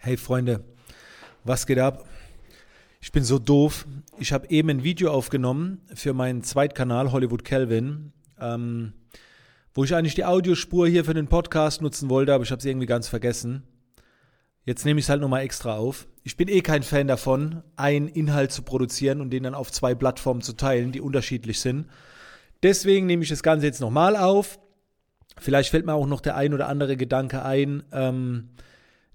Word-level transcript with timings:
Hey 0.00 0.16
Freunde, 0.16 0.62
was 1.42 1.66
geht 1.66 1.80
ab? 1.80 2.06
Ich 3.00 3.10
bin 3.10 3.24
so 3.24 3.40
doof. 3.40 3.84
Ich 4.20 4.32
habe 4.32 4.48
eben 4.48 4.70
ein 4.70 4.84
Video 4.84 5.10
aufgenommen 5.10 5.80
für 5.92 6.14
meinen 6.14 6.44
Zweitkanal 6.44 7.10
Hollywood 7.10 7.44
Kelvin, 7.44 8.12
ähm, 8.40 8.92
wo 9.74 9.82
ich 9.82 9.96
eigentlich 9.96 10.14
die 10.14 10.24
Audiospur 10.24 10.86
hier 10.86 11.04
für 11.04 11.14
den 11.14 11.26
Podcast 11.26 11.82
nutzen 11.82 12.08
wollte, 12.08 12.32
aber 12.32 12.44
ich 12.44 12.52
habe 12.52 12.60
es 12.60 12.64
irgendwie 12.64 12.86
ganz 12.86 13.08
vergessen. 13.08 13.64
Jetzt 14.64 14.84
nehme 14.84 15.00
ich 15.00 15.06
es 15.06 15.08
halt 15.08 15.20
nochmal 15.20 15.42
extra 15.42 15.76
auf. 15.76 16.06
Ich 16.22 16.36
bin 16.36 16.46
eh 16.46 16.60
kein 16.60 16.84
Fan 16.84 17.08
davon, 17.08 17.64
einen 17.74 18.06
Inhalt 18.06 18.52
zu 18.52 18.62
produzieren 18.62 19.20
und 19.20 19.30
den 19.30 19.42
dann 19.42 19.54
auf 19.56 19.72
zwei 19.72 19.96
Plattformen 19.96 20.42
zu 20.42 20.52
teilen, 20.52 20.92
die 20.92 21.00
unterschiedlich 21.00 21.58
sind. 21.58 21.88
Deswegen 22.62 23.06
nehme 23.06 23.24
ich 23.24 23.30
das 23.30 23.42
Ganze 23.42 23.66
jetzt 23.66 23.80
nochmal 23.80 24.14
auf. 24.16 24.60
Vielleicht 25.40 25.70
fällt 25.70 25.86
mir 25.86 25.94
auch 25.94 26.06
noch 26.06 26.20
der 26.20 26.36
ein 26.36 26.54
oder 26.54 26.68
andere 26.68 26.96
Gedanke 26.96 27.44
ein. 27.44 27.82
Ähm, 27.90 28.50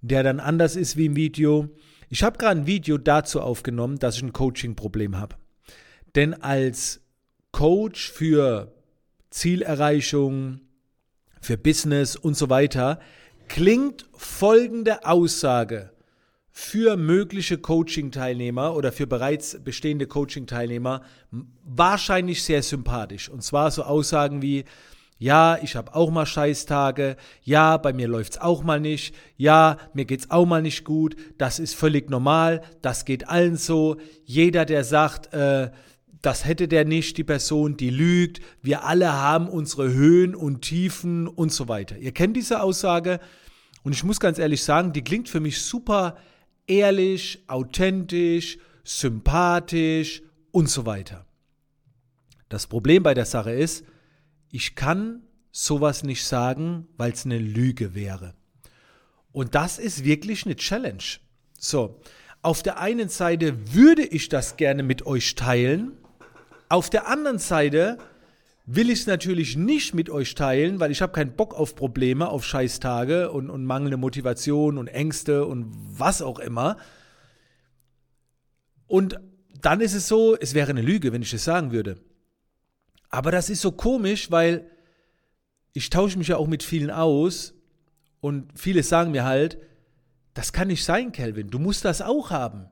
der 0.03 0.21
dann 0.21 0.39
anders 0.39 0.75
ist 0.75 0.97
wie 0.97 1.05
im 1.05 1.15
Video. 1.15 1.69
Ich 2.09 2.23
habe 2.23 2.37
gerade 2.37 2.61
ein 2.61 2.67
Video 2.67 2.97
dazu 2.97 3.41
aufgenommen, 3.41 3.97
dass 3.97 4.17
ich 4.17 4.21
ein 4.21 4.33
Coaching-Problem 4.33 5.17
habe. 5.17 5.37
Denn 6.13 6.33
als 6.35 7.01
Coach 7.51 8.11
für 8.11 8.73
Zielerreichung, 9.29 10.59
für 11.39 11.57
Business 11.57 12.15
und 12.15 12.35
so 12.35 12.49
weiter, 12.49 12.99
klingt 13.47 14.05
folgende 14.13 15.05
Aussage 15.05 15.91
für 16.51 16.97
mögliche 16.97 17.57
Coaching-Teilnehmer 17.57 18.75
oder 18.75 18.91
für 18.91 19.07
bereits 19.07 19.57
bestehende 19.63 20.05
Coaching-Teilnehmer 20.05 21.01
wahrscheinlich 21.63 22.43
sehr 22.43 22.61
sympathisch. 22.61 23.29
Und 23.29 23.41
zwar 23.41 23.71
so 23.71 23.83
Aussagen 23.83 24.41
wie, 24.41 24.65
ja, 25.17 25.57
ich 25.61 25.75
habe 25.75 25.95
auch 25.95 26.11
mal 26.11 26.25
Scheißtage. 26.25 27.15
Ja, 27.43 27.77
bei 27.77 27.93
mir 27.93 28.07
läuft's 28.07 28.37
auch 28.37 28.63
mal 28.63 28.79
nicht. 28.79 29.15
Ja, 29.37 29.77
mir 29.93 30.05
geht's 30.05 30.31
auch 30.31 30.45
mal 30.45 30.61
nicht 30.61 30.83
gut. 30.83 31.15
Das 31.37 31.59
ist 31.59 31.75
völlig 31.75 32.09
normal. 32.09 32.61
Das 32.81 33.05
geht 33.05 33.29
allen 33.29 33.55
so. 33.55 33.97
Jeder, 34.25 34.65
der 34.65 34.83
sagt, 34.83 35.33
äh, 35.33 35.71
das 36.21 36.45
hätte 36.45 36.67
der 36.67 36.85
nicht, 36.85 37.17
die 37.17 37.23
Person, 37.23 37.77
die 37.77 37.89
lügt. 37.89 38.41
Wir 38.61 38.85
alle 38.85 39.13
haben 39.13 39.47
unsere 39.47 39.93
Höhen 39.93 40.35
und 40.35 40.61
Tiefen 40.61 41.27
und 41.27 41.51
so 41.51 41.67
weiter. 41.67 41.97
Ihr 41.97 42.13
kennt 42.13 42.35
diese 42.35 42.61
Aussage 42.61 43.19
und 43.83 43.93
ich 43.93 44.03
muss 44.03 44.19
ganz 44.19 44.39
ehrlich 44.39 44.63
sagen, 44.63 44.93
die 44.93 45.03
klingt 45.03 45.27
für 45.27 45.41
mich 45.41 45.61
super 45.61 46.15
ehrlich, 46.65 47.43
authentisch, 47.47 48.57
sympathisch 48.85 50.23
und 50.51 50.69
so 50.69 50.85
weiter. 50.85 51.25
Das 52.47 52.67
Problem 52.67 53.03
bei 53.03 53.13
der 53.13 53.25
Sache 53.25 53.51
ist, 53.51 53.83
ich 54.53 54.75
kann 54.75 55.23
sowas 55.51 56.03
nicht 56.03 56.23
sagen, 56.25 56.87
weil 56.95 57.11
es 57.11 57.25
eine 57.25 57.39
Lüge 57.39 57.95
wäre. 57.95 58.35
Und 59.31 59.55
das 59.55 59.79
ist 59.79 60.03
wirklich 60.03 60.45
eine 60.45 60.55
Challenge. 60.55 61.03
So, 61.57 61.99
auf 62.43 62.61
der 62.61 62.79
einen 62.79 63.09
Seite 63.09 63.73
würde 63.73 64.03
ich 64.03 64.29
das 64.29 64.55
gerne 64.55 64.83
mit 64.83 65.07
euch 65.07 65.33
teilen, 65.33 65.93
auf 66.69 66.91
der 66.91 67.07
anderen 67.07 67.39
Seite 67.39 67.97
will 68.67 68.91
ich 68.91 69.01
es 69.01 69.07
natürlich 69.07 69.57
nicht 69.57 69.95
mit 69.95 70.11
euch 70.11 70.35
teilen, 70.35 70.79
weil 70.79 70.91
ich 70.91 71.01
habe 71.01 71.13
keinen 71.13 71.35
Bock 71.35 71.55
auf 71.55 71.75
Probleme, 71.75 72.29
auf 72.29 72.45
Scheißtage 72.45 73.31
und, 73.31 73.49
und 73.49 73.65
mangelnde 73.65 73.97
Motivation 73.97 74.77
und 74.77 74.87
Ängste 74.87 75.47
und 75.47 75.73
was 75.97 76.21
auch 76.21 76.37
immer. 76.37 76.77
Und 78.85 79.19
dann 79.61 79.81
ist 79.81 79.95
es 79.95 80.07
so, 80.07 80.37
es 80.39 80.53
wäre 80.53 80.69
eine 80.69 80.83
Lüge, 80.83 81.11
wenn 81.11 81.23
ich 81.23 81.33
es 81.33 81.43
sagen 81.43 81.71
würde. 81.71 81.97
Aber 83.13 83.29
das 83.29 83.51
ist 83.51 83.61
so 83.61 83.71
komisch, 83.71 84.31
weil 84.31 84.71
ich 85.73 85.91
tausche 85.91 86.17
mich 86.17 86.29
ja 86.29 86.37
auch 86.37 86.47
mit 86.47 86.63
vielen 86.63 86.89
aus 86.89 87.53
und 88.21 88.49
viele 88.59 88.81
sagen 88.81 89.11
mir 89.11 89.23
halt, 89.23 89.59
das 90.33 90.51
kann 90.51 90.69
nicht 90.69 90.83
sein, 90.83 91.11
Kelvin, 91.11 91.51
du 91.51 91.59
musst 91.59 91.85
das 91.85 92.01
auch 92.01 92.31
haben. 92.31 92.69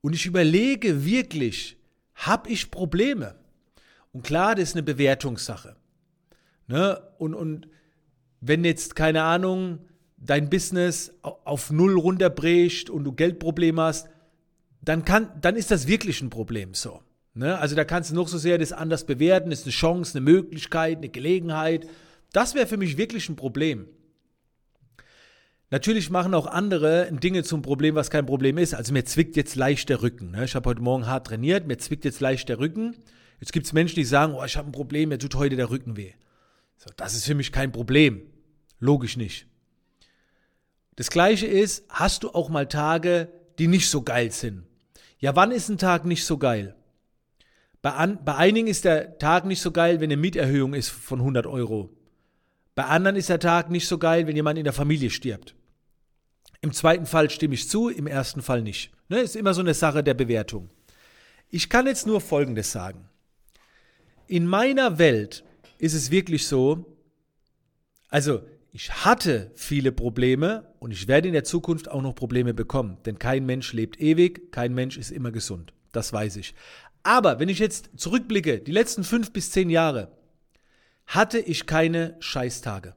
Und 0.00 0.12
ich 0.12 0.26
überlege 0.26 1.04
wirklich, 1.04 1.76
habe 2.14 2.50
ich 2.50 2.70
Probleme? 2.70 3.34
Und 4.12 4.22
klar, 4.22 4.54
das 4.54 4.68
ist 4.68 4.74
eine 4.76 4.84
Bewertungssache. 4.84 5.74
Ne? 6.68 7.02
Und, 7.18 7.34
und 7.34 7.66
wenn 8.40 8.64
jetzt, 8.64 8.94
keine 8.94 9.24
Ahnung, 9.24 9.80
dein 10.18 10.50
Business 10.50 11.14
auf 11.22 11.72
Null 11.72 11.98
runterbricht 11.98 12.90
und 12.90 13.02
du 13.02 13.10
Geldprobleme 13.10 13.82
hast, 13.82 14.08
dann, 14.82 15.04
kann, 15.04 15.32
dann 15.40 15.56
ist 15.56 15.72
das 15.72 15.88
wirklich 15.88 16.22
ein 16.22 16.30
Problem 16.30 16.74
so. 16.74 17.02
Ne? 17.34 17.58
Also 17.58 17.74
da 17.74 17.84
kannst 17.84 18.10
du 18.10 18.14
noch 18.14 18.28
so 18.28 18.38
sehr 18.38 18.58
das 18.58 18.72
anders 18.72 19.04
bewerten, 19.04 19.52
ist 19.52 19.64
eine 19.64 19.72
Chance, 19.72 20.16
eine 20.16 20.24
Möglichkeit, 20.24 20.98
eine 20.98 21.08
Gelegenheit. 21.08 21.88
Das 22.32 22.54
wäre 22.54 22.66
für 22.66 22.76
mich 22.76 22.96
wirklich 22.96 23.28
ein 23.28 23.36
Problem. 23.36 23.88
Natürlich 25.70 26.10
machen 26.10 26.34
auch 26.34 26.46
andere 26.46 27.10
Dinge 27.10 27.44
zum 27.44 27.62
Problem, 27.62 27.94
was 27.94 28.10
kein 28.10 28.26
Problem 28.26 28.58
ist. 28.58 28.74
Also 28.74 28.92
mir 28.92 29.06
zwickt 29.06 29.36
jetzt 29.36 29.56
leicht 29.56 29.88
der 29.88 30.02
Rücken. 30.02 30.32
Ne? 30.32 30.44
Ich 30.44 30.54
habe 30.54 30.68
heute 30.68 30.82
Morgen 30.82 31.06
hart 31.06 31.28
trainiert, 31.28 31.66
mir 31.66 31.78
zwickt 31.78 32.04
jetzt 32.04 32.20
leicht 32.20 32.50
der 32.50 32.58
Rücken. 32.58 32.94
Jetzt 33.40 33.54
gibt 33.54 33.64
es 33.64 33.72
Menschen, 33.72 33.94
die 33.94 34.04
sagen, 34.04 34.34
oh, 34.34 34.44
ich 34.44 34.56
habe 34.58 34.68
ein 34.68 34.72
Problem, 34.72 35.08
mir 35.08 35.18
tut 35.18 35.34
heute 35.34 35.56
der 35.56 35.70
Rücken 35.70 35.96
weh. 35.96 36.12
So, 36.76 36.90
das 36.96 37.14
ist 37.14 37.24
für 37.24 37.34
mich 37.34 37.52
kein 37.52 37.72
Problem. 37.72 38.20
Logisch 38.80 39.16
nicht. 39.16 39.46
Das 40.96 41.10
gleiche 41.10 41.46
ist, 41.46 41.84
hast 41.88 42.24
du 42.24 42.30
auch 42.30 42.50
mal 42.50 42.68
Tage, 42.68 43.32
die 43.58 43.66
nicht 43.66 43.88
so 43.88 44.02
geil 44.02 44.30
sind? 44.30 44.64
Ja, 45.18 45.34
wann 45.36 45.52
ist 45.52 45.70
ein 45.70 45.78
Tag 45.78 46.04
nicht 46.04 46.26
so 46.26 46.36
geil? 46.36 46.74
Bei, 47.82 47.90
an, 47.90 48.24
bei 48.24 48.36
einigen 48.36 48.68
ist 48.68 48.84
der 48.84 49.18
Tag 49.18 49.44
nicht 49.44 49.60
so 49.60 49.72
geil, 49.72 50.00
wenn 50.00 50.10
eine 50.10 50.16
Mieterhöhung 50.16 50.72
ist 50.72 50.88
von 50.88 51.18
100 51.18 51.46
Euro. 51.46 51.90
Bei 52.76 52.84
anderen 52.84 53.16
ist 53.16 53.28
der 53.28 53.40
Tag 53.40 53.70
nicht 53.70 53.88
so 53.88 53.98
geil, 53.98 54.26
wenn 54.26 54.36
jemand 54.36 54.58
in 54.58 54.64
der 54.64 54.72
Familie 54.72 55.10
stirbt. 55.10 55.56
Im 56.60 56.72
zweiten 56.72 57.06
Fall 57.06 57.28
stimme 57.28 57.54
ich 57.54 57.68
zu, 57.68 57.88
im 57.88 58.06
ersten 58.06 58.40
Fall 58.40 58.62
nicht. 58.62 58.92
Ne, 59.08 59.18
ist 59.18 59.34
immer 59.34 59.52
so 59.52 59.60
eine 59.60 59.74
Sache 59.74 60.04
der 60.04 60.14
Bewertung. 60.14 60.70
Ich 61.50 61.68
kann 61.68 61.86
jetzt 61.86 62.06
nur 62.06 62.20
Folgendes 62.20 62.70
sagen. 62.70 63.08
In 64.28 64.46
meiner 64.46 64.98
Welt 64.98 65.44
ist 65.78 65.94
es 65.94 66.12
wirklich 66.12 66.46
so, 66.46 66.96
also 68.08 68.42
ich 68.70 69.04
hatte 69.04 69.50
viele 69.54 69.90
Probleme 69.90 70.72
und 70.78 70.92
ich 70.92 71.08
werde 71.08 71.28
in 71.28 71.34
der 71.34 71.44
Zukunft 71.44 71.90
auch 71.90 72.00
noch 72.00 72.14
Probleme 72.14 72.54
bekommen, 72.54 72.96
denn 73.04 73.18
kein 73.18 73.44
Mensch 73.44 73.72
lebt 73.72 74.00
ewig, 74.00 74.52
kein 74.52 74.72
Mensch 74.72 74.96
ist 74.96 75.10
immer 75.10 75.32
gesund. 75.32 75.74
Das 75.90 76.12
weiß 76.12 76.36
ich. 76.36 76.54
Aber 77.02 77.40
wenn 77.40 77.48
ich 77.48 77.58
jetzt 77.58 77.90
zurückblicke, 77.96 78.58
die 78.58 78.72
letzten 78.72 79.04
fünf 79.04 79.32
bis 79.32 79.50
zehn 79.50 79.70
Jahre, 79.70 80.12
hatte 81.06 81.38
ich 81.38 81.66
keine 81.66 82.16
Scheißtage. 82.20 82.94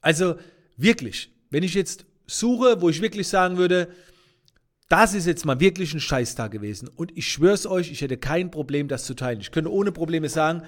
Also 0.00 0.36
wirklich, 0.76 1.32
wenn 1.50 1.62
ich 1.62 1.74
jetzt 1.74 2.06
suche, 2.26 2.80
wo 2.80 2.88
ich 2.88 3.02
wirklich 3.02 3.28
sagen 3.28 3.56
würde, 3.56 3.88
das 4.88 5.14
ist 5.14 5.26
jetzt 5.26 5.44
mal 5.44 5.60
wirklich 5.60 5.94
ein 5.94 6.00
Scheißtag 6.00 6.52
gewesen. 6.52 6.88
Und 6.88 7.16
ich 7.16 7.28
schwör's 7.28 7.66
euch, 7.66 7.90
ich 7.90 8.00
hätte 8.02 8.16
kein 8.16 8.50
Problem, 8.50 8.86
das 8.86 9.04
zu 9.04 9.14
teilen. 9.14 9.40
Ich 9.40 9.50
könnte 9.50 9.72
ohne 9.72 9.92
Probleme 9.92 10.28
sagen, 10.28 10.62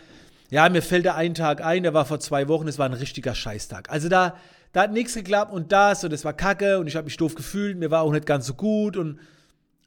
ja, 0.50 0.68
mir 0.68 0.82
fällt 0.82 1.04
der 1.04 1.16
ein 1.16 1.34
Tag 1.34 1.64
ein, 1.64 1.82
der 1.82 1.94
war 1.94 2.06
vor 2.06 2.20
zwei 2.20 2.48
Wochen, 2.48 2.68
es 2.68 2.78
war 2.78 2.86
ein 2.86 2.92
richtiger 2.92 3.34
Scheißtag. 3.34 3.90
Also 3.90 4.08
da, 4.08 4.36
da 4.72 4.82
hat 4.82 4.92
nichts 4.92 5.14
geklappt 5.14 5.52
und 5.52 5.72
das 5.72 6.04
und 6.04 6.12
das 6.12 6.24
war 6.24 6.32
kacke 6.32 6.78
und 6.78 6.86
ich 6.86 6.96
habe 6.96 7.06
mich 7.06 7.16
doof 7.16 7.34
gefühlt, 7.34 7.76
mir 7.76 7.90
war 7.90 8.02
auch 8.02 8.12
nicht 8.12 8.26
ganz 8.26 8.46
so 8.46 8.54
gut 8.54 8.96
und 8.96 9.18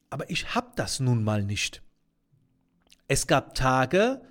aber 0.10 0.30
ich 0.30 0.56
hab 0.56 0.76
das 0.76 1.00
nun 1.00 1.24
mal 1.24 1.44
nicht. 1.44 1.82
Es 3.10 3.26
gab 3.26 3.56
Tage, 3.56 4.22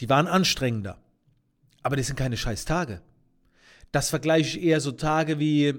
die 0.00 0.08
waren 0.08 0.28
anstrengender. 0.28 0.96
Aber 1.82 1.96
das 1.96 2.06
sind 2.06 2.16
keine 2.16 2.36
scheiß 2.36 2.64
Tage. 2.64 3.02
Das 3.90 4.10
vergleiche 4.10 4.58
ich 4.58 4.64
eher 4.64 4.80
so 4.80 4.92
Tage 4.92 5.40
wie, 5.40 5.74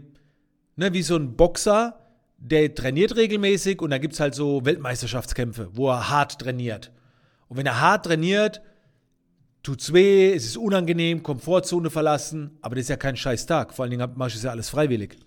ne, 0.76 0.94
wie 0.94 1.04
so 1.04 1.16
ein 1.16 1.38
Boxer, 1.38 2.06
der 2.38 2.76
trainiert 2.76 3.16
regelmäßig 3.16 3.82
und 3.82 3.92
da 3.92 3.98
gibt 3.98 4.14
es 4.14 4.20
halt 4.20 4.36
so 4.36 4.66
Weltmeisterschaftskämpfe, 4.66 5.70
wo 5.74 5.90
er 5.90 6.10
hart 6.10 6.40
trainiert. 6.40 6.92
Und 7.48 7.58
wenn 7.58 7.66
er 7.66 7.80
hart 7.80 8.06
trainiert, 8.06 8.62
tut's 9.64 9.94
weh, 9.94 10.34
es 10.34 10.46
ist 10.46 10.58
unangenehm, 10.58 11.24
Komfortzone 11.24 11.90
verlassen, 11.90 12.58
aber 12.62 12.76
das 12.76 12.84
ist 12.84 12.90
ja 12.90 12.98
kein 12.98 13.16
scheiß 13.16 13.46
Tag. 13.46 13.74
Vor 13.74 13.84
allen 13.84 13.92
Dingen 13.92 14.12
mache 14.16 14.28
ich 14.28 14.34
das 14.36 14.44
ja 14.44 14.52
alles 14.52 14.70
freiwillig. 14.70 15.18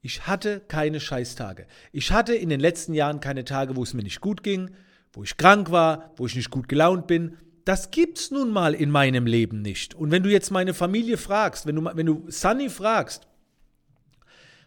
Ich 0.00 0.28
hatte 0.28 0.60
keine 0.60 1.00
Scheißtage. 1.00 1.66
Ich 1.90 2.12
hatte 2.12 2.36
in 2.36 2.50
den 2.50 2.60
letzten 2.60 2.94
Jahren 2.94 3.18
keine 3.18 3.44
Tage, 3.44 3.74
wo 3.74 3.82
es 3.82 3.94
mir 3.94 4.04
nicht 4.04 4.20
gut 4.20 4.44
ging, 4.44 4.70
wo 5.18 5.24
ich 5.24 5.36
krank 5.36 5.72
war, 5.72 6.12
wo 6.16 6.26
ich 6.26 6.36
nicht 6.36 6.48
gut 6.48 6.68
gelaunt 6.68 7.08
bin. 7.08 7.36
Das 7.64 7.90
gibt's 7.90 8.30
nun 8.30 8.52
mal 8.52 8.72
in 8.72 8.88
meinem 8.88 9.26
Leben 9.26 9.62
nicht. 9.62 9.96
Und 9.96 10.12
wenn 10.12 10.22
du 10.22 10.30
jetzt 10.30 10.52
meine 10.52 10.74
Familie 10.74 11.16
fragst, 11.16 11.66
wenn 11.66 11.74
du, 11.74 11.84
wenn 11.92 12.06
du 12.06 12.26
Sunny 12.28 12.70
fragst, 12.70 13.26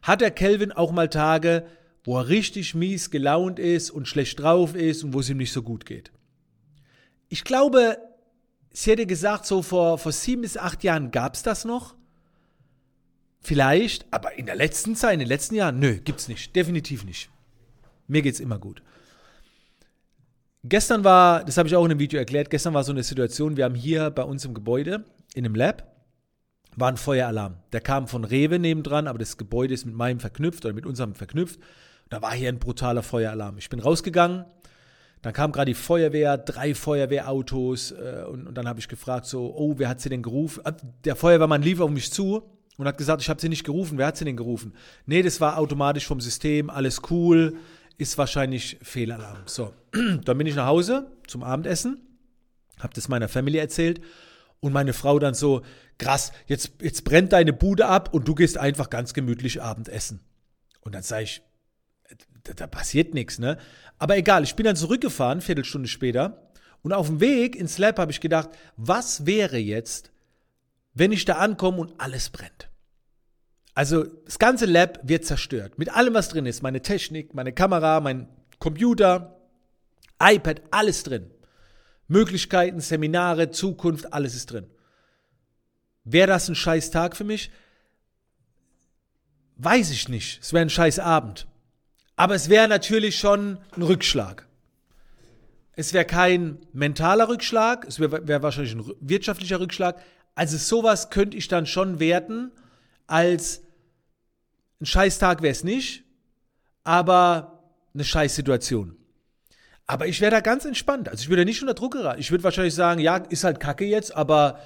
hat 0.01 0.19
der 0.19 0.31
Kelvin 0.31 0.74
auch 0.74 0.92
mal 0.92 1.07
Tage, 1.07 1.65
wo 2.03 2.18
er 2.18 2.27
richtig 2.27 2.75
mies 2.75 3.12
gelaunt 3.12 3.59
ist 3.59 3.92
und 3.92 4.09
schlecht 4.09 4.42
drauf 4.42 4.75
ist 4.75 5.06
und 5.06 5.13
wo 5.13 5.21
es 5.21 5.30
ihm 5.30 5.38
nicht 5.38 5.53
so 5.53 5.63
gut 5.63 5.86
geht. 5.86 6.12
Ich 7.30 7.45
glaube, 7.45 7.98
sie 8.74 8.92
hätte 8.92 9.06
gesagt, 9.06 9.45
so 9.45 9.62
vor, 9.62 10.00
vor 10.00 10.12
sieben 10.12 10.42
bis 10.42 10.57
acht 10.57 10.83
Jahren 10.83 11.12
gab 11.12 11.36
es 11.36 11.44
das 11.44 11.63
noch. 11.63 11.95
Vielleicht, 13.39 14.06
aber 14.12 14.38
in 14.38 14.48
der 14.48 14.57
letzten 14.57 14.98
Zeit, 14.98 15.13
in 15.13 15.19
den 15.19 15.30
letzten 15.30 15.56
Jahren, 15.56 15.80
nö, 15.80 16.01
gibt's 16.03 16.27
nicht. 16.27 16.53
Definitiv 16.57 17.06
nicht. 17.06 17.30
Mir 18.09 18.21
geht's 18.21 18.42
immer 18.42 18.59
gut. 18.59 18.83
Gestern 20.63 21.03
war, 21.03 21.43
das 21.43 21.57
habe 21.57 21.67
ich 21.67 21.75
auch 21.75 21.83
in 21.83 21.91
einem 21.91 21.99
Video 21.99 22.19
erklärt, 22.19 22.51
gestern 22.51 22.73
war 22.75 22.83
so 22.83 22.91
eine 22.91 23.01
Situation, 23.01 23.57
wir 23.57 23.65
haben 23.65 23.73
hier 23.73 24.11
bei 24.11 24.23
uns 24.23 24.45
im 24.45 24.53
Gebäude, 24.53 25.05
in 25.33 25.43
einem 25.43 25.55
Lab, 25.55 25.91
war 26.75 26.89
ein 26.89 26.97
Feueralarm. 26.97 27.55
Der 27.73 27.81
kam 27.81 28.07
von 28.07 28.23
Rewe 28.23 28.59
nebendran, 28.59 29.07
aber 29.07 29.17
das 29.17 29.37
Gebäude 29.37 29.73
ist 29.73 29.85
mit 29.85 29.95
meinem 29.95 30.19
verknüpft 30.19 30.63
oder 30.63 30.73
mit 30.73 30.85
unserem 30.85 31.15
verknüpft. 31.15 31.59
Da 32.09 32.21
war 32.21 32.33
hier 32.33 32.49
ein 32.49 32.59
brutaler 32.59 33.01
Feueralarm. 33.01 33.57
Ich 33.57 33.69
bin 33.69 33.79
rausgegangen, 33.79 34.45
dann 35.23 35.33
kam 35.33 35.51
gerade 35.51 35.71
die 35.71 35.75
Feuerwehr, 35.75 36.37
drei 36.37 36.75
Feuerwehrautos 36.75 37.91
äh, 37.91 38.25
und, 38.27 38.47
und, 38.47 38.55
dann 38.55 38.67
habe 38.67 38.79
ich 38.79 38.87
gefragt 38.87 39.25
so, 39.25 39.53
oh, 39.55 39.75
wer 39.77 39.89
hat 39.89 39.99
sie 39.99 40.09
denn 40.09 40.23
gerufen? 40.23 40.61
Ah, 40.63 40.73
der 41.05 41.15
Feuerwehrmann 41.15 41.61
lief 41.61 41.79
auf 41.79 41.89
mich 41.89 42.11
zu 42.11 42.43
und 42.77 42.87
hat 42.87 42.97
gesagt, 42.97 43.21
ich 43.21 43.29
habe 43.29 43.39
sie 43.39 43.49
nicht 43.49 43.63
gerufen. 43.63 43.97
Wer 43.97 44.07
hat 44.07 44.17
sie 44.17 44.25
denn 44.25 44.37
gerufen? 44.37 44.73
Nee, 45.05 45.21
das 45.21 45.39
war 45.41 45.57
automatisch 45.57 46.07
vom 46.07 46.21
System, 46.21 46.69
alles 46.69 47.01
cool, 47.09 47.55
ist 48.01 48.18
wahrscheinlich 48.18 48.80
Fehlalarm. 48.81 49.44
So, 49.45 49.74
dann 50.25 50.38
bin 50.38 50.48
ich 50.48 50.56
nach 50.56 50.65
Hause 50.65 51.12
zum 51.27 51.44
Abendessen, 51.44 52.01
habe 52.80 52.94
das 52.95 53.07
meiner 53.07 53.30
Family 53.30 53.59
erzählt 53.59 54.01
und 54.59 54.74
meine 54.74 54.94
Frau 54.94 55.19
dann 55.19 55.36
so, 55.36 55.62
krass, 56.00 56.31
jetzt, 56.48 56.71
jetzt 56.81 57.03
brennt 57.03 57.31
deine 57.31 57.53
Bude 57.53 57.86
ab 57.86 58.12
und 58.12 58.27
du 58.27 58.33
gehst 58.33 58.57
einfach 58.57 58.89
ganz 58.89 59.13
gemütlich 59.13 59.62
Abendessen. 59.62 60.19
Und 60.80 60.95
dann 60.95 61.03
sage 61.03 61.25
ich, 61.25 61.44
da, 62.44 62.53
da 62.53 62.65
passiert 62.65 63.13
nichts, 63.13 63.38
ne? 63.38 63.59
Aber 64.00 64.18
egal, 64.18 64.44
ich 64.44 64.56
bin 64.56 64.65
dann 64.65 64.75
zurückgefahren, 64.75 65.42
Viertelstunde 65.42 65.88
später. 65.88 66.51
Und 66.81 66.94
auf 66.94 67.06
dem 67.06 67.19
Weg 67.19 67.56
ins 67.56 67.77
Lab 67.77 68.00
habe 68.00 68.12
ich 68.12 68.19
gedacht, 68.19 68.50
was 68.77 69.27
wäre 69.27 69.57
jetzt, 69.57 70.12
wenn 70.95 71.12
ich 71.12 71.25
da 71.25 71.36
ankomme 71.36 71.77
und 71.77 71.94
alles 72.01 72.31
brennt? 72.31 72.70
Also 73.81 74.03
das 74.03 74.37
ganze 74.37 74.67
Lab 74.67 74.99
wird 75.01 75.25
zerstört. 75.25 75.79
Mit 75.79 75.89
allem, 75.89 76.13
was 76.13 76.29
drin 76.29 76.45
ist. 76.45 76.61
Meine 76.61 76.83
Technik, 76.83 77.33
meine 77.33 77.51
Kamera, 77.51 77.99
mein 77.99 78.27
Computer, 78.59 79.41
iPad, 80.21 80.61
alles 80.69 81.01
drin. 81.01 81.31
Möglichkeiten, 82.07 82.79
Seminare, 82.79 83.49
Zukunft, 83.49 84.13
alles 84.13 84.35
ist 84.35 84.51
drin. 84.51 84.67
Wäre 86.03 86.27
das 86.27 86.47
ein 86.47 86.53
scheiß 86.53 86.91
Tag 86.91 87.17
für 87.17 87.23
mich? 87.23 87.49
Weiß 89.55 89.89
ich 89.89 90.09
nicht. 90.09 90.43
Es 90.43 90.53
wäre 90.53 90.61
ein 90.63 90.69
scheiß 90.69 90.99
Abend. 90.99 91.47
Aber 92.15 92.35
es 92.35 92.49
wäre 92.49 92.67
natürlich 92.67 93.17
schon 93.17 93.57
ein 93.75 93.81
Rückschlag. 93.81 94.47
Es 95.73 95.91
wäre 95.91 96.05
kein 96.05 96.59
mentaler 96.71 97.29
Rückschlag, 97.29 97.87
es 97.87 97.99
wäre 97.99 98.27
wär 98.27 98.43
wahrscheinlich 98.43 98.75
ein 98.75 98.93
wirtschaftlicher 98.99 99.59
Rückschlag. 99.59 99.99
Also 100.35 100.57
sowas 100.57 101.09
könnte 101.09 101.35
ich 101.35 101.47
dann 101.47 101.65
schon 101.65 101.99
werten 101.99 102.51
als 103.07 103.63
ein 104.81 104.85
Scheißtag 104.85 105.41
wäre 105.41 105.51
es 105.51 105.63
nicht, 105.63 106.03
aber 106.83 107.63
eine 107.93 108.03
Scheißsituation. 108.03 108.97
Aber 109.85 110.07
ich 110.07 110.21
wäre 110.21 110.31
da 110.31 110.39
ganz 110.39 110.65
entspannt. 110.65 111.09
Also 111.09 111.23
ich 111.23 111.29
würde 111.29 111.45
nicht 111.45 111.61
unter 111.61 111.73
Druck 111.73 111.93
geraten. 111.93 112.19
Ich 112.19 112.31
würde 112.31 112.43
wahrscheinlich 112.43 112.73
sagen, 112.73 113.01
ja, 113.01 113.17
ist 113.17 113.43
halt 113.43 113.59
Kacke 113.59 113.85
jetzt, 113.85 114.15
aber 114.15 114.59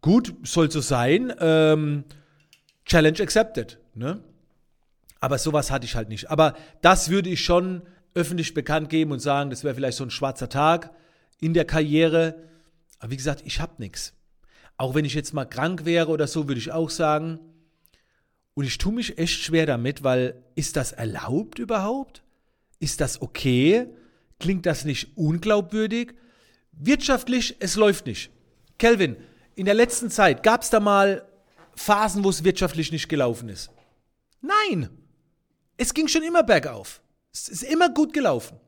gut, 0.00 0.34
soll 0.44 0.70
so 0.70 0.80
sein. 0.80 1.32
Ähm, 1.40 2.04
Challenge 2.86 3.20
accepted. 3.20 3.78
Ne? 3.94 4.24
Aber 5.20 5.38
sowas 5.38 5.70
hatte 5.70 5.84
ich 5.84 5.94
halt 5.94 6.08
nicht. 6.08 6.30
Aber 6.30 6.54
das 6.80 7.10
würde 7.10 7.30
ich 7.30 7.44
schon 7.44 7.82
öffentlich 8.14 8.54
bekannt 8.54 8.88
geben 8.88 9.12
und 9.12 9.20
sagen, 9.20 9.50
das 9.50 9.62
wäre 9.62 9.74
vielleicht 9.74 9.98
so 9.98 10.04
ein 10.04 10.10
schwarzer 10.10 10.48
Tag 10.48 10.90
in 11.40 11.54
der 11.54 11.64
Karriere. 11.64 12.34
Aber 12.98 13.10
wie 13.10 13.16
gesagt, 13.16 13.42
ich 13.44 13.60
habe 13.60 13.74
nichts. 13.78 14.14
Auch 14.76 14.94
wenn 14.94 15.04
ich 15.04 15.14
jetzt 15.14 15.34
mal 15.34 15.44
krank 15.44 15.84
wäre 15.84 16.08
oder 16.08 16.26
so, 16.26 16.48
würde 16.48 16.58
ich 16.58 16.72
auch 16.72 16.90
sagen. 16.90 17.38
Und 18.54 18.64
ich 18.64 18.78
tue 18.78 18.92
mich 18.92 19.18
echt 19.18 19.40
schwer 19.40 19.66
damit, 19.66 20.02
weil 20.02 20.42
ist 20.54 20.76
das 20.76 20.92
erlaubt 20.92 21.58
überhaupt? 21.58 22.22
Ist 22.80 23.00
das 23.00 23.22
okay? 23.22 23.86
Klingt 24.38 24.66
das 24.66 24.84
nicht 24.84 25.16
unglaubwürdig? 25.16 26.14
Wirtschaftlich, 26.72 27.56
es 27.60 27.76
läuft 27.76 28.06
nicht. 28.06 28.30
Kelvin, 28.78 29.16
in 29.54 29.66
der 29.66 29.74
letzten 29.74 30.10
Zeit 30.10 30.42
gab 30.42 30.62
es 30.62 30.70
da 30.70 30.80
mal 30.80 31.26
Phasen, 31.74 32.24
wo 32.24 32.30
es 32.30 32.44
wirtschaftlich 32.44 32.92
nicht 32.92 33.08
gelaufen 33.08 33.48
ist? 33.48 33.70
Nein. 34.40 34.90
Es 35.76 35.94
ging 35.94 36.08
schon 36.08 36.22
immer 36.22 36.42
bergauf. 36.42 37.02
Es 37.32 37.48
ist 37.48 37.62
immer 37.62 37.88
gut 37.88 38.12
gelaufen. 38.12 38.58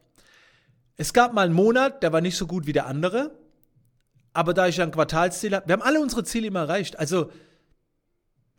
Es 0.96 1.12
gab 1.12 1.34
mal 1.34 1.46
einen 1.46 1.54
Monat, 1.54 2.02
der 2.02 2.12
war 2.12 2.20
nicht 2.20 2.36
so 2.36 2.46
gut 2.46 2.66
wie 2.66 2.72
der 2.72 2.86
andere. 2.86 3.36
Aber 4.32 4.54
da 4.54 4.66
ich 4.68 4.80
ein 4.80 4.90
Quartalsziel 4.90 5.54
habe, 5.54 5.68
wir 5.68 5.74
haben 5.74 5.82
alle 5.82 6.00
unsere 6.00 6.24
Ziele 6.24 6.46
immer 6.46 6.60
erreicht. 6.60 6.98
Also 6.98 7.30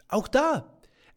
auch 0.08 0.28
da, 0.28 0.75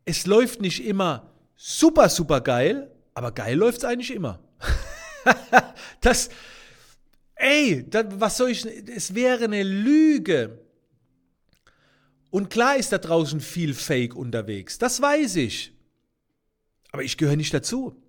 es 0.08 0.24
läuft 0.24 0.62
nicht 0.62 0.84
immer 0.86 1.30
super, 1.54 2.08
super 2.08 2.40
geil, 2.40 2.90
aber 3.12 3.30
geil 3.30 3.58
läuft 3.58 3.78
es 3.78 3.84
eigentlich 3.84 4.10
immer. 4.10 4.42
das, 6.00 6.30
ey, 7.34 7.84
das, 7.88 8.06
was 8.12 8.38
soll 8.38 8.50
ich, 8.50 8.64
es 8.64 9.14
wäre 9.14 9.44
eine 9.44 9.62
Lüge. 9.62 10.60
Und 12.30 12.48
klar 12.48 12.76
ist 12.76 12.90
da 12.90 12.96
draußen 12.96 13.40
viel 13.40 13.74
Fake 13.74 14.14
unterwegs, 14.14 14.78
das 14.78 15.02
weiß 15.02 15.36
ich. 15.36 15.74
Aber 16.90 17.02
ich 17.02 17.18
gehöre 17.18 17.36
nicht 17.36 17.52
dazu. 17.52 18.02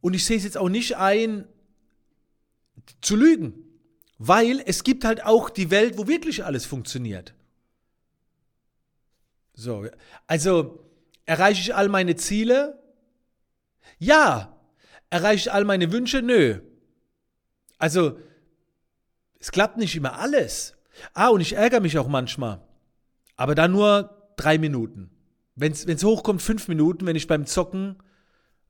Und 0.00 0.14
ich 0.14 0.24
sehe 0.24 0.38
es 0.38 0.44
jetzt 0.44 0.56
auch 0.56 0.70
nicht 0.70 0.96
ein, 0.96 1.46
zu 3.02 3.16
lügen. 3.16 3.52
Weil 4.16 4.62
es 4.64 4.82
gibt 4.82 5.04
halt 5.04 5.24
auch 5.24 5.50
die 5.50 5.70
Welt, 5.70 5.98
wo 5.98 6.08
wirklich 6.08 6.42
alles 6.44 6.64
funktioniert. 6.64 7.34
So, 9.52 9.86
also 10.26 10.87
erreiche 11.28 11.60
ich 11.60 11.74
all 11.74 11.88
meine 11.88 12.16
Ziele? 12.16 12.82
Ja. 13.98 14.56
Erreiche 15.10 15.48
ich 15.48 15.52
all 15.52 15.64
meine 15.64 15.92
Wünsche? 15.92 16.22
Nö. 16.22 16.60
Also, 17.78 18.18
es 19.38 19.52
klappt 19.52 19.76
nicht 19.76 19.94
immer 19.94 20.18
alles. 20.18 20.76
Ah, 21.14 21.28
und 21.28 21.40
ich 21.40 21.54
ärgere 21.54 21.80
mich 21.80 21.98
auch 21.98 22.08
manchmal. 22.08 22.60
Aber 23.36 23.54
dann 23.54 23.72
nur 23.72 24.32
drei 24.36 24.58
Minuten 24.58 25.10
wenn 25.58 25.72
es 25.72 26.04
hochkommt, 26.04 26.40
fünf 26.40 26.68
Minuten, 26.68 27.06
wenn 27.06 27.16
ich 27.16 27.26
beim 27.26 27.44
Zocken 27.46 27.96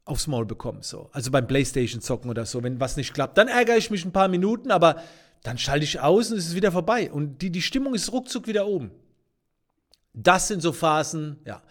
aufs 0.04 0.26
Maul 0.26 0.46
bekomme. 0.46 0.82
So. 0.82 1.10
Also 1.12 1.30
beim 1.30 1.46
Playstation 1.46 2.00
zocken 2.00 2.30
oder 2.30 2.46
so, 2.46 2.62
wenn 2.62 2.80
was 2.80 2.96
nicht 2.96 3.12
klappt. 3.12 3.36
Dann 3.36 3.48
ärgere 3.48 3.76
ich 3.76 3.90
mich 3.90 4.04
ein 4.04 4.12
paar 4.12 4.28
Minuten, 4.28 4.70
aber 4.70 5.02
dann 5.42 5.58
schalte 5.58 5.84
ich 5.84 6.00
aus 6.00 6.30
und 6.30 6.38
es 6.38 6.46
ist 6.46 6.54
wieder 6.54 6.72
vorbei. 6.72 7.12
Und 7.12 7.42
die, 7.42 7.50
die 7.50 7.62
Stimmung 7.62 7.94
ist 7.94 8.10
ruckzuck 8.10 8.46
wieder 8.46 8.66
oben. 8.66 8.90
Das 10.14 10.48
sind 10.48 10.62
so 10.62 10.72
Phasen, 10.72 11.38
ja. 11.44 11.62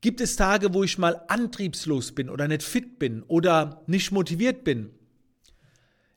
Gibt 0.00 0.20
es 0.20 0.36
Tage, 0.36 0.72
wo 0.72 0.82
ich 0.82 0.96
mal 0.96 1.22
antriebslos 1.28 2.12
bin 2.12 2.30
oder 2.30 2.48
nicht 2.48 2.62
fit 2.62 2.98
bin 2.98 3.22
oder 3.24 3.82
nicht 3.86 4.12
motiviert 4.12 4.64
bin? 4.64 4.90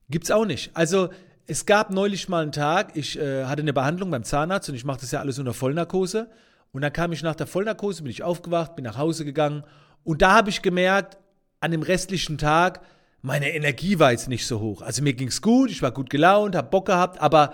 Gibt's 0.10 0.32
auch 0.32 0.46
nicht. 0.46 0.72
Also 0.74 1.10
es 1.48 1.66
gab 1.66 1.90
neulich 1.90 2.30
mal 2.30 2.44
einen 2.44 2.54
Tag, 2.54 2.96
ich 2.96 3.20
äh, 3.20 3.46
hatte 3.46 3.62
eine 3.62 3.74
Behandlung 3.74 4.10
beim 4.12 4.24
Zahnarzt 4.24 4.70
und 4.70 4.76
ich 4.76 4.86
mache 4.86 5.02
das 5.02 5.12
ja 5.12 5.20
alles 5.20 5.40
unter 5.40 5.54
Vollnarkose. 5.54 6.30
Und 6.72 6.82
dann 6.82 6.94
kam 6.94 7.12
ich 7.12 7.24
nach 7.24 7.36
der 7.36 7.46
Vollnarkose, 7.46 8.04
bin 8.04 8.12
ich 8.12 8.24
aufgewacht, 8.24 8.76
bin 8.76 8.86
nach 8.86 8.98
Hause 8.98 9.26
gegangen 9.26 9.64
und 10.04 10.22
da 10.22 10.34
habe 10.34 10.50
ich 10.50 10.62
gemerkt, 10.62 11.18
an 11.60 11.72
dem 11.72 11.82
restlichen 11.82 12.38
Tag, 12.38 12.82
meine 13.22 13.54
Energie 13.54 14.00
war 14.00 14.12
jetzt 14.12 14.28
nicht 14.28 14.46
so 14.46 14.60
hoch. 14.60 14.82
Also 14.82 15.02
mir 15.02 15.14
ging 15.14 15.30
es 15.30 15.42
gut, 15.42 15.72
ich 15.72 15.82
war 15.82 15.92
gut 15.92 16.10
gelaunt, 16.10 16.56
habe 16.56 16.70
Bock 16.70 16.88
gehabt, 16.88 17.22
aber 17.22 17.54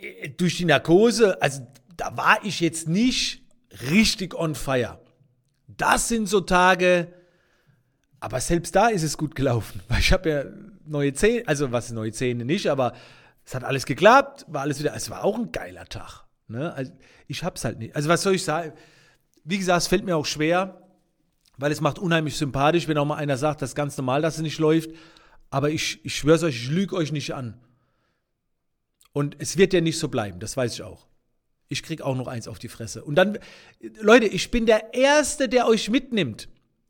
äh, 0.00 0.28
durch 0.30 0.56
die 0.56 0.64
Narkose, 0.64 1.40
also 1.42 1.66
da 1.96 2.16
war 2.16 2.38
ich 2.44 2.60
jetzt 2.60 2.88
nicht 2.88 3.42
richtig 3.90 4.34
on 4.34 4.54
fire. 4.54 4.98
Das 5.66 6.08
sind 6.08 6.28
so 6.28 6.40
Tage, 6.40 7.12
aber 8.20 8.40
selbst 8.40 8.74
da 8.74 8.88
ist 8.88 9.02
es 9.02 9.16
gut 9.16 9.34
gelaufen, 9.34 9.80
weil 9.88 10.00
ich 10.00 10.12
habe 10.12 10.30
ja 10.30 10.44
neue 10.86 11.12
Zähne, 11.12 11.46
also 11.46 11.72
was 11.72 11.90
neue 11.90 12.12
Zähne 12.12 12.44
nicht, 12.44 12.68
aber 12.68 12.94
es 13.44 13.54
hat 13.54 13.64
alles 13.64 13.86
geklappt, 13.86 14.46
war 14.48 14.62
alles 14.62 14.78
wieder, 14.78 14.94
es 14.94 15.10
war 15.10 15.24
auch 15.24 15.38
ein 15.38 15.52
geiler 15.52 15.84
Tag. 15.86 16.24
Ne? 16.48 16.72
Also 16.72 16.92
ich 17.26 17.44
hab's 17.44 17.64
halt 17.64 17.78
nicht. 17.78 17.94
Also 17.96 18.08
was 18.08 18.22
soll 18.22 18.34
ich 18.34 18.44
sagen? 18.44 18.72
Wie 19.44 19.58
gesagt, 19.58 19.82
es 19.82 19.88
fällt 19.88 20.04
mir 20.04 20.16
auch 20.16 20.26
schwer, 20.26 20.82
weil 21.56 21.72
es 21.72 21.80
macht 21.80 21.98
unheimlich 21.98 22.36
sympathisch, 22.36 22.88
wenn 22.88 22.98
auch 22.98 23.04
mal 23.04 23.16
einer 23.16 23.36
sagt, 23.36 23.62
das 23.62 23.70
ist 23.70 23.74
ganz 23.74 23.96
normal, 23.96 24.22
dass 24.22 24.36
es 24.36 24.42
nicht 24.42 24.58
läuft. 24.58 24.90
Aber 25.50 25.70
ich, 25.70 26.04
ich 26.04 26.16
schwör's 26.16 26.42
euch, 26.42 26.56
ich 26.56 26.70
lüge 26.70 26.94
euch 26.94 27.10
nicht 27.10 27.34
an. 27.34 27.58
Und 29.12 29.36
es 29.38 29.56
wird 29.56 29.72
ja 29.72 29.80
nicht 29.80 29.98
so 29.98 30.08
bleiben, 30.08 30.38
das 30.40 30.56
weiß 30.56 30.74
ich 30.74 30.82
auch. 30.82 31.07
Ich 31.68 31.82
krieg 31.82 32.00
auch 32.00 32.16
noch 32.16 32.28
eins 32.28 32.48
auf 32.48 32.58
die 32.58 32.68
Fresse. 32.68 33.04
Und 33.04 33.16
dann, 33.16 33.38
Leute, 34.00 34.26
ich 34.26 34.50
bin 34.50 34.66
der 34.66 34.94
Erste, 34.94 35.48
der 35.48 35.66
euch 35.66 35.90
mitnimmt. 35.90 36.48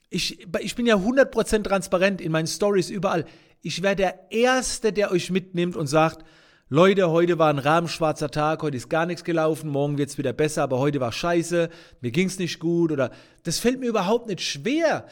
Ich, 0.08 0.46
ich 0.60 0.74
bin 0.74 0.86
ja 0.86 0.96
100% 0.96 1.64
transparent 1.64 2.20
in 2.20 2.32
meinen 2.32 2.46
Stories 2.46 2.88
überall. 2.88 3.26
Ich 3.60 3.82
wäre 3.82 3.96
der 3.96 4.30
Erste, 4.30 4.92
der 4.92 5.10
euch 5.10 5.30
mitnimmt 5.30 5.76
und 5.76 5.88
sagt, 5.88 6.24
Leute, 6.70 7.10
heute 7.10 7.38
war 7.38 7.48
ein 7.48 7.58
rahmenschwarzer 7.58 8.30
Tag, 8.30 8.62
heute 8.62 8.76
ist 8.76 8.90
gar 8.90 9.06
nichts 9.06 9.24
gelaufen, 9.24 9.70
morgen 9.70 9.96
wird 9.96 10.10
es 10.10 10.18
wieder 10.18 10.34
besser, 10.34 10.62
aber 10.62 10.78
heute 10.78 11.00
war 11.00 11.12
scheiße, 11.12 11.70
mir 12.02 12.10
ging 12.10 12.26
es 12.26 12.38
nicht 12.38 12.60
gut 12.60 12.92
oder 12.92 13.10
das 13.42 13.58
fällt 13.58 13.80
mir 13.80 13.86
überhaupt 13.86 14.28
nicht 14.28 14.42
schwer. 14.42 15.06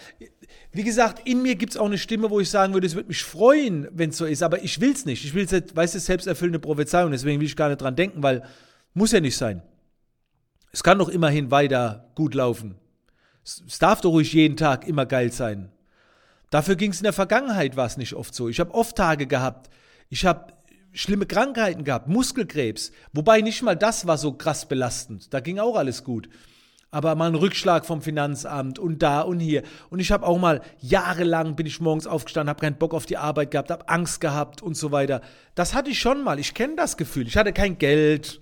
Wie 0.72 0.82
gesagt, 0.84 1.26
in 1.26 1.40
mir 1.40 1.54
gibt 1.54 1.72
es 1.72 1.78
auch 1.78 1.86
eine 1.86 1.96
Stimme, 1.96 2.28
wo 2.28 2.40
ich 2.40 2.50
sagen 2.50 2.74
würde, 2.74 2.86
es 2.86 2.94
würde 2.94 3.08
mich 3.08 3.24
freuen, 3.24 3.88
wenn 3.90 4.10
es 4.10 4.18
so 4.18 4.26
ist, 4.26 4.42
aber 4.42 4.62
ich 4.62 4.82
will 4.82 4.92
es 4.92 5.06
nicht. 5.06 5.24
Ich 5.24 5.32
will 5.32 5.46
es 5.50 5.74
weißt 5.74 5.94
du, 5.94 5.98
selbsterfüllende 5.98 6.58
Prophezeiung, 6.58 7.10
deswegen 7.10 7.40
will 7.40 7.46
ich 7.46 7.56
gar 7.56 7.70
nicht 7.70 7.80
dran 7.80 7.96
denken, 7.96 8.22
weil 8.22 8.42
muss 8.96 9.12
ja 9.12 9.20
nicht 9.20 9.36
sein. 9.36 9.62
Es 10.72 10.82
kann 10.82 10.98
doch 10.98 11.08
immerhin 11.08 11.50
weiter 11.50 12.10
gut 12.14 12.34
laufen. 12.34 12.76
Es 13.44 13.78
darf 13.78 14.00
doch 14.00 14.10
ruhig 14.10 14.32
jeden 14.32 14.56
Tag 14.56 14.88
immer 14.88 15.06
geil 15.06 15.30
sein. 15.30 15.70
Dafür 16.50 16.76
ging 16.76 16.90
es 16.90 16.98
in 16.98 17.04
der 17.04 17.12
Vergangenheit, 17.12 17.76
war 17.76 17.86
es 17.86 17.96
nicht 17.96 18.14
oft 18.14 18.34
so. 18.34 18.48
Ich 18.48 18.58
habe 18.58 18.74
oft 18.74 18.96
Tage 18.96 19.26
gehabt, 19.26 19.70
ich 20.08 20.24
habe 20.24 20.52
schlimme 20.92 21.26
Krankheiten 21.26 21.84
gehabt, 21.84 22.08
Muskelkrebs. 22.08 22.90
Wobei 23.12 23.42
nicht 23.42 23.62
mal 23.62 23.76
das 23.76 24.06
war 24.06 24.16
so 24.16 24.32
krass 24.32 24.66
belastend. 24.66 25.32
Da 25.34 25.40
ging 25.40 25.58
auch 25.58 25.76
alles 25.76 26.02
gut. 26.02 26.28
Aber 26.90 27.14
mal 27.16 27.28
ein 27.28 27.34
Rückschlag 27.34 27.84
vom 27.84 28.00
Finanzamt 28.00 28.78
und 28.78 29.02
da 29.02 29.20
und 29.20 29.40
hier. 29.40 29.62
Und 29.90 29.98
ich 29.98 30.10
habe 30.10 30.26
auch 30.26 30.38
mal 30.38 30.62
jahrelang 30.80 31.54
bin 31.54 31.66
ich 31.66 31.80
morgens 31.80 32.06
aufgestanden, 32.06 32.48
habe 32.48 32.60
keinen 32.60 32.78
Bock 32.78 32.94
auf 32.94 33.04
die 33.04 33.18
Arbeit 33.18 33.50
gehabt, 33.50 33.70
habe 33.70 33.88
Angst 33.88 34.22
gehabt 34.22 34.62
und 34.62 34.76
so 34.76 34.92
weiter. 34.92 35.20
Das 35.54 35.74
hatte 35.74 35.90
ich 35.90 35.98
schon 35.98 36.24
mal. 36.24 36.38
Ich 36.38 36.54
kenne 36.54 36.76
das 36.76 36.96
Gefühl. 36.96 37.26
Ich 37.26 37.36
hatte 37.36 37.52
kein 37.52 37.76
Geld. 37.76 38.40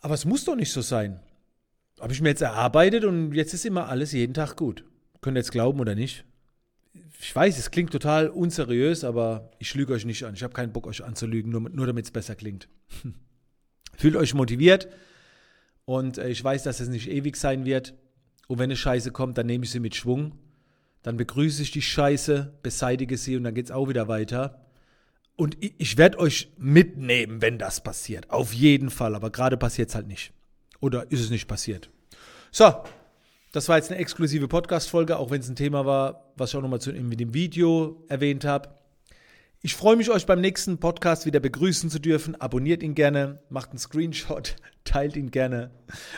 Aber 0.00 0.14
es 0.14 0.24
muss 0.24 0.44
doch 0.44 0.56
nicht 0.56 0.72
so 0.72 0.80
sein. 0.80 1.20
Habe 2.00 2.12
ich 2.12 2.20
mir 2.20 2.28
jetzt 2.28 2.42
erarbeitet 2.42 3.04
und 3.04 3.32
jetzt 3.32 3.54
ist 3.54 3.66
immer 3.66 3.88
alles 3.88 4.12
jeden 4.12 4.34
Tag 4.34 4.56
gut. 4.56 4.84
Könnt 5.20 5.36
ihr 5.36 5.40
jetzt 5.40 5.50
glauben 5.50 5.80
oder 5.80 5.94
nicht? 5.94 6.24
Ich 7.20 7.34
weiß, 7.34 7.58
es 7.58 7.70
klingt 7.70 7.90
total 7.90 8.28
unseriös, 8.28 9.02
aber 9.02 9.50
ich 9.58 9.74
lüge 9.74 9.92
euch 9.92 10.04
nicht 10.04 10.24
an. 10.24 10.34
Ich 10.34 10.42
habe 10.44 10.54
keinen 10.54 10.72
Bock, 10.72 10.86
euch 10.86 11.02
anzulügen, 11.02 11.50
nur, 11.50 11.68
nur 11.68 11.86
damit 11.86 12.04
es 12.04 12.10
besser 12.12 12.36
klingt. 12.36 12.68
Fühlt 13.96 14.14
euch 14.14 14.34
motiviert 14.34 14.88
und 15.84 16.18
äh, 16.18 16.28
ich 16.28 16.42
weiß, 16.42 16.62
dass 16.62 16.78
es 16.78 16.88
nicht 16.88 17.08
ewig 17.08 17.36
sein 17.36 17.64
wird. 17.64 17.94
Und 18.46 18.58
wenn 18.58 18.64
eine 18.64 18.76
Scheiße 18.76 19.10
kommt, 19.10 19.36
dann 19.36 19.46
nehme 19.46 19.64
ich 19.64 19.70
sie 19.70 19.80
mit 19.80 19.96
Schwung. 19.96 20.38
Dann 21.02 21.16
begrüße 21.16 21.62
ich 21.62 21.72
die 21.72 21.82
Scheiße, 21.82 22.58
beseitige 22.62 23.16
sie 23.16 23.36
und 23.36 23.44
dann 23.44 23.54
geht 23.54 23.66
es 23.66 23.70
auch 23.72 23.88
wieder 23.88 24.06
weiter. 24.06 24.67
Und 25.38 25.56
ich, 25.60 25.74
ich 25.78 25.96
werde 25.96 26.18
euch 26.18 26.50
mitnehmen, 26.58 27.40
wenn 27.40 27.58
das 27.58 27.80
passiert. 27.80 28.28
Auf 28.28 28.52
jeden 28.52 28.90
Fall. 28.90 29.14
Aber 29.14 29.30
gerade 29.30 29.56
passiert 29.56 29.88
es 29.88 29.94
halt 29.94 30.08
nicht. 30.08 30.32
Oder 30.80 31.12
ist 31.12 31.20
es 31.20 31.30
nicht 31.30 31.46
passiert? 31.46 31.90
So, 32.50 32.74
das 33.52 33.68
war 33.68 33.76
jetzt 33.76 33.92
eine 33.92 34.00
exklusive 34.00 34.48
Podcast-Folge, 34.48 35.16
auch 35.16 35.30
wenn 35.30 35.40
es 35.40 35.48
ein 35.48 35.54
Thema 35.54 35.86
war, 35.86 36.32
was 36.36 36.50
ich 36.50 36.56
auch 36.56 36.60
nochmal 36.62 36.80
in 36.88 37.10
dem 37.10 37.34
Video 37.34 38.04
erwähnt 38.08 38.44
habe. 38.44 38.70
Ich 39.62 39.76
freue 39.76 39.94
mich, 39.94 40.10
euch 40.10 40.26
beim 40.26 40.40
nächsten 40.40 40.78
Podcast 40.78 41.24
wieder 41.24 41.38
begrüßen 41.38 41.88
zu 41.88 42.00
dürfen. 42.00 42.34
Abonniert 42.40 42.82
ihn 42.82 42.96
gerne, 42.96 43.40
macht 43.48 43.70
einen 43.70 43.78
Screenshot, 43.78 44.56
teilt 44.84 45.14
ihn 45.14 45.30
gerne. 45.30 45.70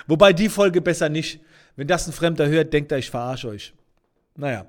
Wobei 0.06 0.32
die 0.32 0.48
Folge 0.48 0.80
besser 0.80 1.10
nicht. 1.10 1.40
Wenn 1.76 1.88
das 1.88 2.06
ein 2.06 2.14
Fremder 2.14 2.48
hört, 2.48 2.72
denkt 2.72 2.90
er, 2.90 2.96
ich 2.96 3.10
verarsche 3.10 3.48
euch. 3.48 3.74
Naja. 4.34 4.64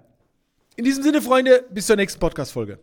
In 0.76 0.84
diesem 0.84 1.04
Sinne, 1.04 1.22
Freunde, 1.22 1.64
bis 1.72 1.88
zur 1.88 1.96
nächsten 1.96 2.20
Podcast-Folge. 2.20 2.80